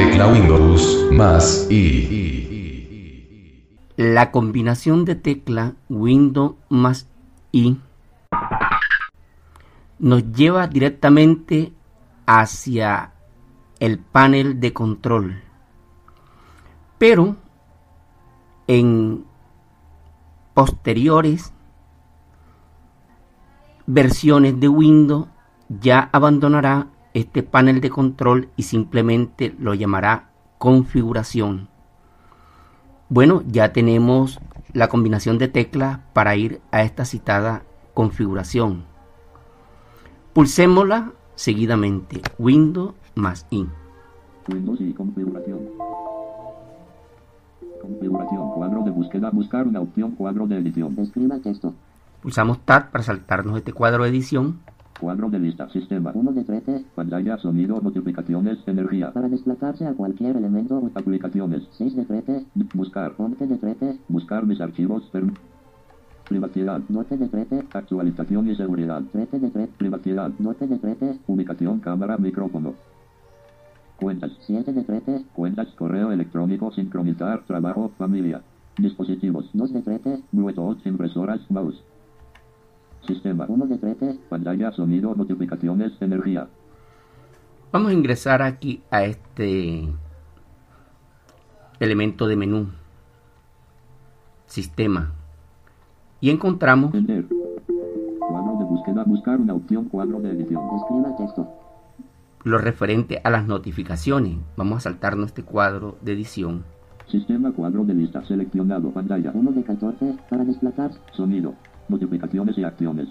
Tecla 0.00 0.28
Windows 0.28 1.12
más 1.12 1.66
I. 1.70 3.66
La 3.98 4.30
combinación 4.30 5.04
de 5.04 5.14
tecla 5.14 5.74
Windows 5.90 6.54
más 6.70 7.06
I 7.52 7.78
nos 9.98 10.32
lleva 10.32 10.68
directamente 10.68 11.74
hacia 12.24 13.12
el 13.78 13.98
panel 13.98 14.58
de 14.58 14.72
control. 14.72 15.42
Pero 16.96 17.36
en 18.68 19.26
posteriores 20.54 21.52
versiones 23.86 24.58
de 24.58 24.68
Windows 24.68 25.28
ya 25.68 26.08
abandonará 26.10 26.86
este 27.14 27.42
panel 27.42 27.80
de 27.80 27.90
control 27.90 28.48
y 28.56 28.64
simplemente 28.64 29.54
lo 29.58 29.74
llamará 29.74 30.30
configuración. 30.58 31.68
Bueno, 33.08 33.42
ya 33.48 33.72
tenemos 33.72 34.38
la 34.72 34.88
combinación 34.88 35.38
de 35.38 35.48
teclas 35.48 35.98
para 36.12 36.36
ir 36.36 36.60
a 36.70 36.82
esta 36.82 37.04
citada 37.04 37.64
configuración. 37.94 38.84
Pulsémosla 40.32 41.12
seguidamente. 41.34 42.22
Windows 42.38 42.94
más 43.14 43.46
I. 43.50 43.66
Windows 44.48 44.80
y 44.80 44.92
configuración. 44.92 45.58
Configuración, 47.82 48.52
cuadro 48.52 48.82
de 48.84 48.90
búsqueda, 48.90 49.30
buscar 49.30 49.66
una 49.66 49.80
opción, 49.80 50.12
cuadro 50.12 50.46
de 50.46 50.58
edición. 50.58 50.96
Escriba 50.98 51.38
texto. 51.40 51.74
Pulsamos 52.22 52.60
Tab 52.60 52.90
para 52.90 53.02
saltarnos 53.02 53.56
este 53.56 53.72
cuadro 53.72 54.04
de 54.04 54.10
edición. 54.10 54.60
Cuadro 55.00 55.30
de 55.30 55.38
lista, 55.38 55.68
sistema. 55.70 56.12
1 56.14 56.32
de 56.32 56.44
13. 56.44 56.84
Pantalla, 56.94 57.38
sonido, 57.38 57.80
notificaciones, 57.80 58.58
energía. 58.66 59.12
Para 59.12 59.28
desplazarse 59.30 59.86
a 59.86 59.94
cualquier 59.94 60.36
elemento. 60.36 60.90
Aplicaciones. 60.94 61.62
6 61.78 61.96
de 61.96 62.04
13. 62.04 62.46
Buscar. 62.74 63.14
11 63.16 63.46
de 63.46 63.56
13. 63.56 63.98
Buscar 64.08 64.44
mis 64.46 64.60
archivos. 64.60 65.02
per- 65.10 65.24
Privacidad. 66.28 66.80
12 66.88 67.16
de 67.16 67.28
13. 67.28 67.64
Actualización 67.72 68.50
y 68.50 68.54
seguridad. 68.56 69.02
13 69.10 69.38
de 69.40 69.50
13. 69.50 69.72
Privacidad. 69.78 70.30
12 70.38 70.66
de 70.66 70.78
13. 70.78 71.18
Ubicación, 71.26 71.80
cámara, 71.80 72.18
micrófono. 72.18 72.74
Cuentas. 73.98 74.32
7 74.46 74.72
de 74.72 74.82
13. 74.84 75.24
Cuentas, 75.32 75.68
correo 75.78 76.12
electrónico, 76.12 76.70
sincronizar, 76.72 77.44
trabajo, 77.46 77.90
familia. 77.96 78.42
Dispositivos. 78.78 79.48
2 79.54 79.72
de 79.72 79.80
13. 79.82 80.20
Bluetooth, 80.30 80.86
impresoras, 80.86 81.40
mouse. 81.50 81.82
Sistema. 83.06 83.46
1 83.48 83.66
de 83.66 83.78
13. 83.78 84.18
Pantalla, 84.28 84.72
sonido, 84.72 85.14
notificaciones, 85.14 85.92
energía. 86.00 86.48
Vamos 87.72 87.90
a 87.90 87.94
ingresar 87.94 88.42
aquí 88.42 88.82
a 88.90 89.04
este 89.04 89.88
elemento 91.78 92.26
de 92.26 92.36
menú. 92.36 92.68
Sistema. 94.46 95.12
Y 96.20 96.30
encontramos. 96.30 96.90
Cuadro 96.90 98.58
de 98.58 98.64
búsqueda. 98.64 99.04
Buscar 99.04 99.40
una 99.40 99.54
opción. 99.54 99.84
Cuadro 99.86 100.20
de 100.20 100.30
edición. 100.30 100.62
Escriba 100.76 101.16
texto. 101.16 101.48
lo 102.44 102.58
referente 102.58 103.20
a 103.22 103.30
las 103.30 103.46
notificaciones. 103.46 104.38
Vamos 104.56 104.78
a 104.78 104.80
saltarnos 104.80 105.26
este 105.26 105.42
cuadro 105.44 105.96
de 106.02 106.12
edición. 106.12 106.64
Sistema 107.06 107.52
cuadro 107.52 107.84
de 107.84 107.94
lista 107.94 108.24
seleccionado. 108.24 108.90
Pantalla. 108.90 109.30
1 109.32 109.52
de 109.52 109.62
14 109.62 110.16
para 110.28 110.44
desplazar. 110.44 110.90
Sonido. 111.12 111.54
Notificaciones 111.90 112.56
y 112.56 112.64
acciones. 112.64 113.08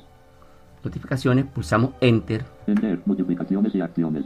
Notificaciones, 0.84 1.46
pulsamos 1.46 1.92
Enter 2.00 2.46
Enter. 2.66 3.02
Notificaciones 3.06 3.76
y 3.76 3.82
acciones. 3.82 4.26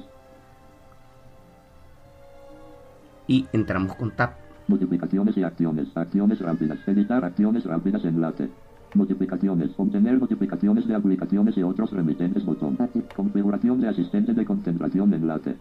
y 3.27 3.47
entramos 3.53 3.95
con 3.95 4.11
Tab. 4.11 4.31
Notificaciones 4.67 5.37
y 5.37 5.43
acciones. 5.43 5.87
Acciones 5.95 6.39
rápidas. 6.39 6.79
Editar 6.87 7.23
acciones 7.25 7.65
rápidas. 7.65 8.03
Enlace. 8.05 8.49
Notificaciones. 8.93 9.71
Obtener 9.77 10.19
notificaciones 10.19 10.87
de 10.87 10.95
aplicaciones 10.95 11.57
y 11.57 11.63
otros 11.63 11.91
remitentes. 11.91 12.45
Botón. 12.45 12.77
Configuración 13.15 13.81
de 13.81 13.89
asistente 13.89 14.33
de 14.33 14.45
concentración. 14.45 15.13
Enlace. 15.13 15.55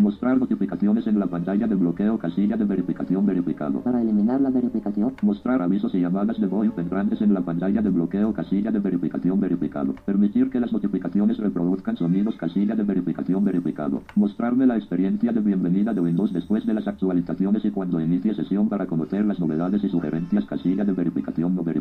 Mostrar 0.00 0.38
notificaciones 0.38 1.08
en 1.08 1.18
la 1.18 1.26
pantalla 1.26 1.66
de 1.66 1.74
bloqueo. 1.74 2.18
Casilla 2.18 2.56
de 2.56 2.64
verificación 2.64 3.26
verificado. 3.26 3.80
Para 3.80 4.00
eliminar 4.00 4.40
la 4.40 4.48
verificación. 4.48 5.14
Mostrar 5.22 5.60
avisos 5.60 5.92
y 5.92 6.00
llamadas 6.00 6.40
de 6.40 6.46
VoIP 6.46 6.78
entrantes 6.78 7.20
en 7.20 7.34
la 7.34 7.40
pantalla 7.40 7.82
de 7.82 7.90
bloqueo 7.90 8.32
casilla 8.32 8.70
de 8.70 8.78
verificación 8.78 9.40
verificado. 9.40 9.94
Permitir 10.06 10.50
que 10.50 10.60
las 10.60 10.72
notificaciones 10.72 11.38
reproduzcan 11.38 11.96
sonidos 11.96 12.36
casilla 12.36 12.76
de 12.76 12.84
verificación 12.84 13.44
verificado. 13.44 14.02
Mostrarme 14.14 14.66
la 14.66 14.76
experiencia 14.76 15.32
de 15.32 15.40
bienvenida 15.40 15.92
de 15.92 16.00
Windows 16.00 16.32
después 16.32 16.64
de 16.64 16.74
las 16.74 16.86
actualizaciones 16.86 17.64
y 17.64 17.72
cuando 17.72 18.00
inicie 18.00 18.34
sesión 18.34 18.68
para 18.68 18.86
conocer 18.86 19.26
las 19.26 19.40
novedades 19.40 19.82
y 19.82 19.88
sugerencias 19.88 20.44
casilla 20.44 20.84
de 20.84 20.92
verificación 20.92 21.56
no 21.56 21.64
verific. 21.64 21.77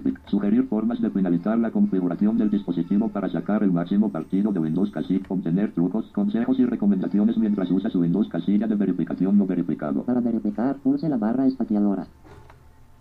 Sugerir 0.47 0.69
formas 0.69 1.01
de 1.01 1.09
finalizar 1.09 1.57
la 1.57 1.71
configuración 1.71 2.37
del 2.37 2.49
dispositivo 2.49 3.09
para 3.09 3.27
sacar 3.27 3.63
el 3.63 3.71
máximo 3.73 4.09
partido 4.09 4.53
de 4.53 4.59
Windows 4.61 4.91
casilla. 4.91 5.25
Obtener 5.27 5.73
trucos, 5.73 6.05
consejos 6.13 6.57
y 6.57 6.65
recomendaciones 6.65 7.37
mientras 7.37 7.69
usa 7.69 7.89
su 7.89 7.99
Windows 7.99 8.29
casilla 8.29 8.65
de 8.65 8.75
verificación 8.75 9.37
no 9.37 9.45
verificado. 9.45 10.03
Para 10.03 10.21
verificar, 10.21 10.77
pulse 10.77 11.09
la 11.09 11.17
barra 11.17 11.47
espaciadora. 11.47 12.07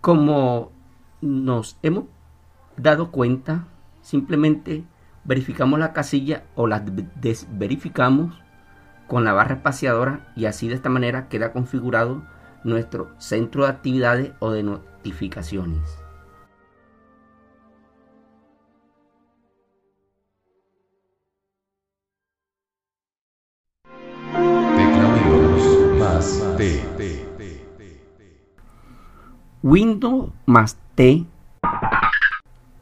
Como 0.00 0.72
nos 1.22 1.78
hemos 1.84 2.06
dado 2.76 3.12
cuenta, 3.12 3.68
simplemente 4.00 4.82
verificamos 5.24 5.78
la 5.78 5.92
casilla 5.92 6.42
o 6.56 6.66
la 6.66 6.80
de- 6.80 7.06
desverificamos 7.20 8.34
con 9.06 9.22
la 9.22 9.32
barra 9.32 9.54
espaciadora 9.54 10.32
y 10.34 10.46
así 10.46 10.66
de 10.66 10.74
esta 10.74 10.88
manera 10.88 11.28
queda 11.28 11.52
configurado 11.52 12.24
nuestro 12.64 13.10
centro 13.18 13.62
de 13.66 13.70
actividades 13.70 14.32
o 14.40 14.50
de 14.50 14.64
notificaciones. 14.64 16.05
Windows 29.62 30.30
más 30.46 30.78
T 30.94 31.26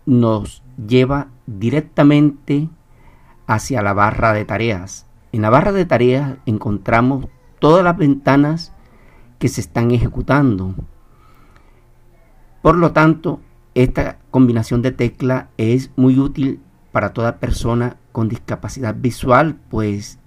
nos 0.07 0.63
lleva 0.87 1.29
directamente 1.47 2.69
hacia 3.47 3.83
la 3.83 3.93
barra 3.93 4.33
de 4.35 4.45
tareas. 4.45 5.07
En 5.33 5.43
la 5.43 5.51
barra 5.51 5.73
de 5.73 5.85
tareas 5.85 6.37
encontramos 6.47 7.27
todas 7.59 7.83
las 7.83 7.97
ventanas 7.97 8.73
que 9.41 9.49
se 9.49 9.63
están 9.63 9.91
ejecutando. 9.91 10.75
Por 12.63 12.77
lo 12.77 12.93
tanto, 12.93 13.41
esta 13.75 14.19
combinación 14.31 14.81
de 14.81 14.93
tecla 14.93 15.49
es 15.57 15.91
muy 15.97 16.21
útil 16.21 16.61
para 16.93 17.13
toda 17.13 17.41
persona 17.41 17.97
con 18.13 18.29
discapacidad 18.29 18.95
visual, 18.97 19.59
pues 19.71 20.21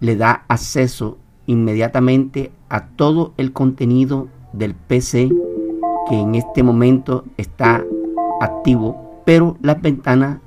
le 0.00 0.16
da 0.16 0.44
acceso 0.48 1.18
inmediatamente 1.50 2.52
a 2.68 2.86
todo 2.86 3.34
el 3.36 3.52
contenido 3.52 4.28
del 4.52 4.74
PC 4.74 5.30
que 6.08 6.20
en 6.20 6.36
este 6.36 6.62
momento 6.62 7.24
está 7.36 7.84
activo, 8.40 9.22
pero 9.26 9.56
las 9.60 9.82
ventanas 9.82 10.38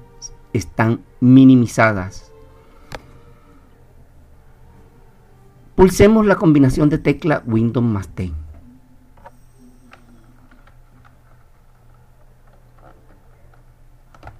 están 0.53 1.01
minimizadas. 1.19 2.31
Pulsemos 5.75 6.25
la 6.25 6.35
combinación 6.35 6.87
de 6.89 6.99
tecla 6.99 7.43
Windows 7.45 7.85
más 7.85 8.07
T. 8.07 8.31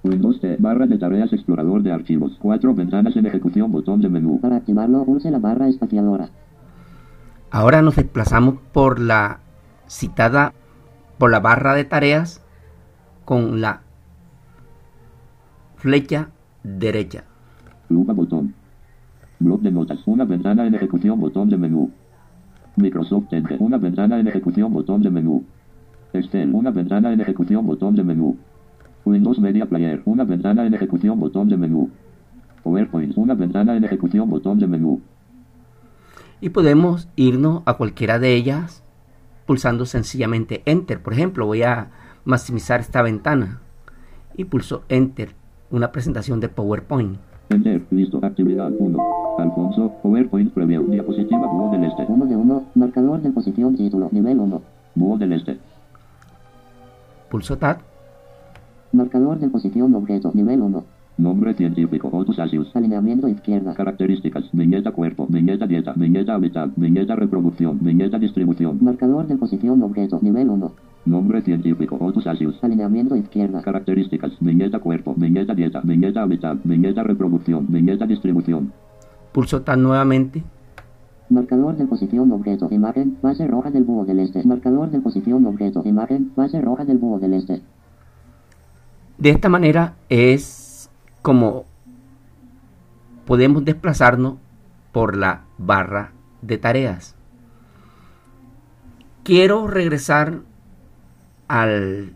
Windows 0.02 0.40
T, 0.40 0.56
barra 0.58 0.86
de 0.86 0.96
tareas 0.98 1.32
explorador 1.32 1.82
de 1.82 1.92
archivos. 1.92 2.36
Cuatro 2.40 2.74
ventanas 2.74 3.16
en 3.16 3.26
ejecución, 3.26 3.70
botón 3.70 4.00
de 4.00 4.08
menú. 4.08 4.40
Para 4.40 4.56
activarlo, 4.56 5.04
pulse 5.04 5.30
la 5.30 5.38
barra 5.38 5.68
espaciadora. 5.68 6.30
Ahora 7.54 7.82
nos 7.82 7.94
desplazamos 7.94 8.56
por 8.72 8.98
la 8.98 9.38
citada 9.86 10.54
por 11.18 11.30
la 11.30 11.38
barra 11.38 11.72
de 11.74 11.84
tareas 11.84 12.42
con 13.24 13.60
la 13.60 13.82
flecha 15.76 16.30
derecha. 16.64 17.22
Lupa 17.88 18.12
botón. 18.12 18.54
Bloc 19.38 19.60
de 19.60 19.70
notas. 19.70 20.00
Una 20.06 20.24
ventana 20.24 20.66
en 20.66 20.74
ejecución, 20.74 21.20
botón 21.20 21.48
de 21.48 21.56
menú. 21.56 21.92
Microsoft 22.74 23.32
Enter. 23.32 23.58
Una 23.60 23.78
ventana 23.78 24.18
en 24.18 24.26
ejecución, 24.26 24.72
botón 24.72 25.02
de 25.02 25.10
menú. 25.12 25.44
Excel. 26.12 26.52
Una 26.52 26.72
ventana 26.72 27.12
en 27.12 27.20
ejecución, 27.20 27.64
botón 27.64 27.94
de 27.94 28.02
menú. 28.02 28.36
Windows 29.04 29.38
Media 29.38 29.66
Player. 29.66 30.02
Una 30.06 30.24
ventana 30.24 30.66
en 30.66 30.74
ejecución, 30.74 31.20
botón 31.20 31.48
de 31.48 31.56
menú. 31.56 31.88
PowerPoint. 32.64 33.16
Una 33.16 33.34
ventana 33.34 33.76
en 33.76 33.84
ejecución, 33.84 34.28
botón 34.28 34.58
de 34.58 34.66
menú. 34.66 35.00
Y 36.40 36.50
podemos 36.50 37.08
irnos 37.16 37.62
a 37.66 37.74
cualquiera 37.74 38.18
de 38.18 38.34
ellas 38.34 38.82
pulsando 39.46 39.86
sencillamente 39.86 40.62
Enter. 40.66 41.02
Por 41.02 41.12
ejemplo, 41.12 41.46
voy 41.46 41.62
a 41.62 41.90
maximizar 42.24 42.80
esta 42.80 43.02
ventana 43.02 43.60
y 44.36 44.44
pulso 44.44 44.82
Enter, 44.88 45.34
una 45.70 45.92
presentación 45.92 46.40
de 46.40 46.48
PowerPoint. 46.48 47.18
Enter. 47.50 47.82
Listo. 47.90 48.20
Actividad 48.22 48.72
1. 48.78 48.98
Alfonso. 49.38 49.92
PowerPoint 50.02 50.52
Preview. 50.52 50.86
Diapositiva 50.90 51.46
Búho 51.46 51.70
del 51.72 51.84
Este. 51.84 52.04
1 52.08 52.26
de 52.26 52.36
1, 52.36 52.64
marcador 52.74 53.20
de 53.20 53.30
posición 53.30 53.76
título, 53.76 54.08
nivel 54.12 54.40
1. 54.40 54.62
Búho 54.94 55.18
del 55.18 55.32
Este. 55.32 55.58
Pulso 57.30 57.58
Tab, 57.58 57.78
Marcador 58.92 59.40
de 59.40 59.48
posición 59.48 59.92
objeto, 59.94 60.30
nivel 60.34 60.62
1. 60.62 60.84
Nombre 61.16 61.54
científico. 61.54 62.08
Otus 62.12 62.38
Asius. 62.40 62.74
Alineamiento 62.74 63.28
izquierda. 63.28 63.74
Características. 63.74 64.44
Viñeta 64.52 64.90
cuerpo. 64.90 65.26
Viñeta 65.28 65.66
dieta. 65.66 65.92
Viñeta 65.94 66.34
hábitat. 66.34 66.70
Viñeta 66.74 67.14
reproducción. 67.14 67.78
Viñeta 67.80 68.18
distribución. 68.18 68.78
Marcador 68.80 69.28
de 69.28 69.36
posición 69.36 69.80
objeto, 69.82 70.18
nivel 70.22 70.50
1. 70.50 70.72
Nombre 71.06 71.42
científico. 71.42 71.96
Otus 72.00 72.26
Asius. 72.26 72.62
Alineamiento 72.64 73.14
izquierda. 73.14 73.62
Características. 73.62 74.32
Viñeta 74.40 74.80
cuerpo. 74.80 75.14
Viñeta 75.16 75.54
dieta. 75.54 75.80
Viñeta 75.84 76.22
hábitat. 76.22 76.58
Viñeta 76.64 77.04
reproducción. 77.04 77.66
Viñeta 77.68 78.06
distribución. 78.06 78.72
pulso 79.32 79.62
Tab 79.62 79.78
nuevamente 79.78 80.42
Marcador 81.30 81.76
de 81.76 81.86
posición 81.86 82.30
objeto, 82.32 82.68
imagen, 82.70 83.16
base 83.22 83.46
roja 83.46 83.70
del 83.70 83.84
búho 83.84 84.04
del 84.04 84.20
este. 84.20 84.44
Marcador 84.44 84.90
de 84.90 85.00
posición 85.00 85.46
objeto, 85.46 85.82
imagen, 85.84 86.32
base 86.36 86.60
roja 86.60 86.84
del 86.84 86.98
búho 86.98 87.18
del 87.18 87.34
este. 87.34 87.62
De 89.16 89.30
esta 89.30 89.48
manera 89.48 89.94
es 90.10 90.63
como 91.24 91.64
podemos 93.24 93.64
desplazarnos 93.64 94.34
por 94.92 95.16
la 95.16 95.44
barra 95.56 96.12
de 96.42 96.58
tareas. 96.58 97.16
Quiero 99.22 99.66
regresar 99.66 100.40
al 101.48 102.12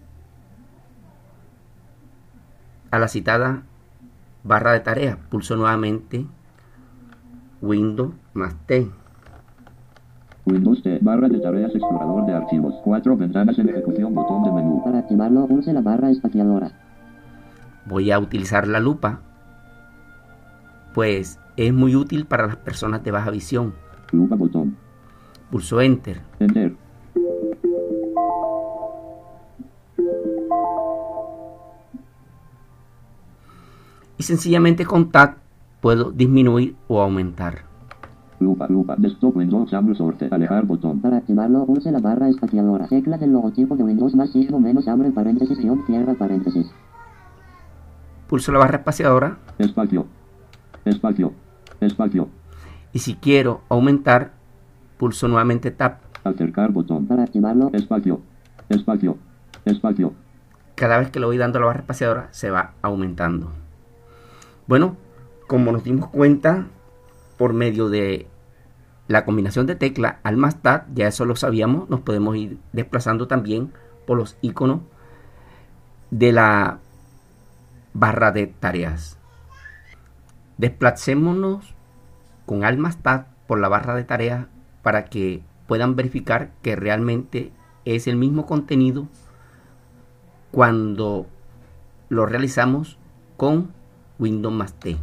a 2.90 2.98
la 2.98 3.08
citada 3.08 3.62
barra 4.44 4.72
de 4.72 4.80
tareas. 4.80 5.16
Pulso 5.30 5.56
nuevamente 5.56 6.26
Windows 7.62 8.12
más 8.34 8.56
T. 8.66 8.90
Windows 10.44 10.82
T. 10.82 10.98
Barra 11.00 11.30
de 11.30 11.40
tareas 11.40 11.74
explorador 11.74 12.26
de 12.26 12.34
archivos. 12.34 12.74
Cuatro 12.84 13.16
ventanas 13.16 13.58
en 13.58 13.70
ejecución. 13.70 14.14
Botón 14.14 14.44
de 14.44 14.52
menú. 14.52 14.84
Para 14.84 14.98
activarlo, 14.98 15.46
pulse 15.46 15.72
la 15.72 15.80
barra 15.80 16.10
espaciadora. 16.10 16.87
Voy 17.88 18.10
a 18.10 18.18
utilizar 18.18 18.68
la 18.68 18.80
lupa, 18.80 19.20
pues 20.94 21.40
es 21.56 21.72
muy 21.72 21.96
útil 21.96 22.26
para 22.26 22.46
las 22.46 22.56
personas 22.56 23.02
de 23.02 23.10
baja 23.10 23.30
visión. 23.30 23.74
Lupa 24.12 24.36
botón. 24.36 24.76
Pulso 25.50 25.80
Enter. 25.80 26.20
Enter. 26.38 26.76
y 34.18 34.24
sencillamente 34.24 34.84
con 34.84 35.10
Tab 35.10 35.36
puedo 35.80 36.10
disminuir 36.10 36.74
o 36.88 37.00
aumentar. 37.00 37.68
Lupa, 38.40 38.68
lupa. 38.68 38.94
Desktop 38.96 39.36
Windows 39.36 39.72
Amplio 39.72 39.96
Sorte. 39.96 40.28
Alejar 40.30 40.64
botón. 40.64 41.00
Para 41.00 41.18
activarlo, 41.18 41.64
pulse 41.66 41.90
la 41.90 41.98
barra 41.98 42.28
espaciadora. 42.28 42.86
Tecla 42.86 43.18
del 43.18 43.32
logotipo 43.32 43.76
de 43.76 43.82
Windows 43.84 44.14
más 44.14 44.30
signo 44.30 44.60
menos 44.60 44.86
abre 44.86 45.10
paréntesis 45.10 45.58
guion 45.58 45.84
cierra 45.86 46.14
paréntesis. 46.14 46.66
Pulso 48.28 48.52
la 48.52 48.58
barra 48.58 48.78
espaciadora 48.78 49.38
Espacio. 49.58 50.06
Espacio. 50.84 51.32
Espacio. 51.80 52.28
y 52.92 52.98
si 52.98 53.14
quiero 53.14 53.62
aumentar, 53.68 54.32
pulso 54.98 55.28
nuevamente 55.28 55.70
Tab. 55.70 55.98
Acercar 56.24 56.72
botón. 56.72 57.06
Para 57.06 57.22
activarlo, 57.24 57.70
Espacio. 57.72 58.20
Espacio. 58.68 59.16
Espacio. 59.64 60.12
Cada 60.74 60.98
vez 60.98 61.10
que 61.10 61.20
le 61.20 61.26
voy 61.26 61.38
dando 61.38 61.58
a 61.58 61.60
la 61.60 61.66
barra 61.68 61.80
espaciadora 61.80 62.28
se 62.30 62.50
va 62.50 62.74
aumentando. 62.82 63.50
Bueno, 64.66 64.96
como 65.46 65.72
nos 65.72 65.82
dimos 65.82 66.08
cuenta 66.08 66.66
por 67.38 67.54
medio 67.54 67.88
de 67.88 68.26
la 69.06 69.24
combinación 69.24 69.66
de 69.66 69.74
tecla 69.74 70.20
al 70.22 70.36
más 70.36 70.60
tab, 70.60 70.84
ya 70.94 71.08
eso 71.08 71.24
lo 71.24 71.34
sabíamos, 71.34 71.88
nos 71.88 72.00
podemos 72.00 72.36
ir 72.36 72.58
desplazando 72.72 73.26
también 73.26 73.72
por 74.06 74.18
los 74.18 74.36
iconos 74.42 74.80
de 76.10 76.32
la 76.32 76.78
barra 77.98 78.30
de 78.30 78.46
tareas. 78.46 79.18
Desplacémonos 80.56 81.74
con 82.46 82.64
al 82.64 82.78
más 82.78 82.98
tab 82.98 83.26
por 83.46 83.58
la 83.58 83.68
barra 83.68 83.94
de 83.96 84.04
tareas 84.04 84.46
para 84.82 85.06
que 85.06 85.42
puedan 85.66 85.96
verificar 85.96 86.50
que 86.62 86.76
realmente 86.76 87.50
es 87.84 88.06
el 88.06 88.16
mismo 88.16 88.46
contenido 88.46 89.08
cuando 90.52 91.26
lo 92.08 92.26
realizamos 92.26 92.98
con 93.36 93.70
Windows 94.18 94.54
más 94.54 94.74
T. 94.74 94.96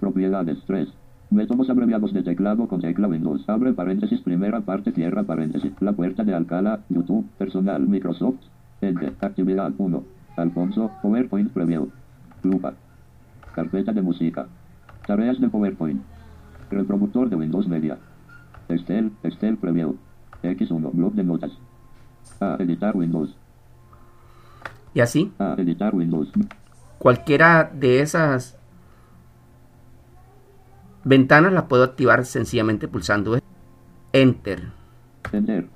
Propiedades 0.00 0.58
3. 0.66 0.88
Métodos 1.30 1.70
abreviados 1.70 2.12
de 2.12 2.22
teclado 2.22 2.68
con 2.68 2.80
tecla 2.80 3.08
Windows. 3.08 3.48
Abre 3.48 3.72
paréntesis, 3.72 4.20
primera 4.20 4.60
parte, 4.60 4.92
cierra 4.92 5.22
paréntesis. 5.22 5.72
La 5.80 5.92
puerta 5.92 6.24
de 6.24 6.34
Alcala, 6.34 6.80
YouTube, 6.88 7.28
personal, 7.38 7.86
Microsoft. 7.86 8.38
Enter. 8.80 9.14
Actividad 9.20 9.72
1. 9.78 10.15
Alfonso, 10.36 10.90
PowerPoint 11.02 11.50
Preview. 11.52 11.90
Lupa. 12.42 12.74
Carpeta 13.54 13.92
de 13.92 14.02
música. 14.02 14.46
Tareas 15.06 15.40
de 15.40 15.48
PowerPoint. 15.48 16.02
Reproductor 16.70 17.28
de 17.28 17.36
Windows 17.36 17.66
Media. 17.68 17.98
Excel, 18.68 19.12
Excel 19.22 19.56
Preview. 19.56 19.96
X1, 20.42 20.90
blog 20.92 21.14
de 21.14 21.24
notas. 21.24 21.52
A. 22.40 22.56
Editar 22.58 22.96
Windows. 22.96 23.34
Y 24.94 25.00
así, 25.00 25.32
A. 25.38 25.54
Editar 25.58 25.94
Windows. 25.94 26.30
cualquiera 26.98 27.70
de 27.72 28.00
esas 28.00 28.58
ventanas 31.04 31.52
las 31.52 31.64
puedo 31.64 31.84
activar 31.84 32.24
sencillamente 32.24 32.88
pulsando 32.88 33.38
Enter. 34.12 34.70
Enter. 35.32 35.68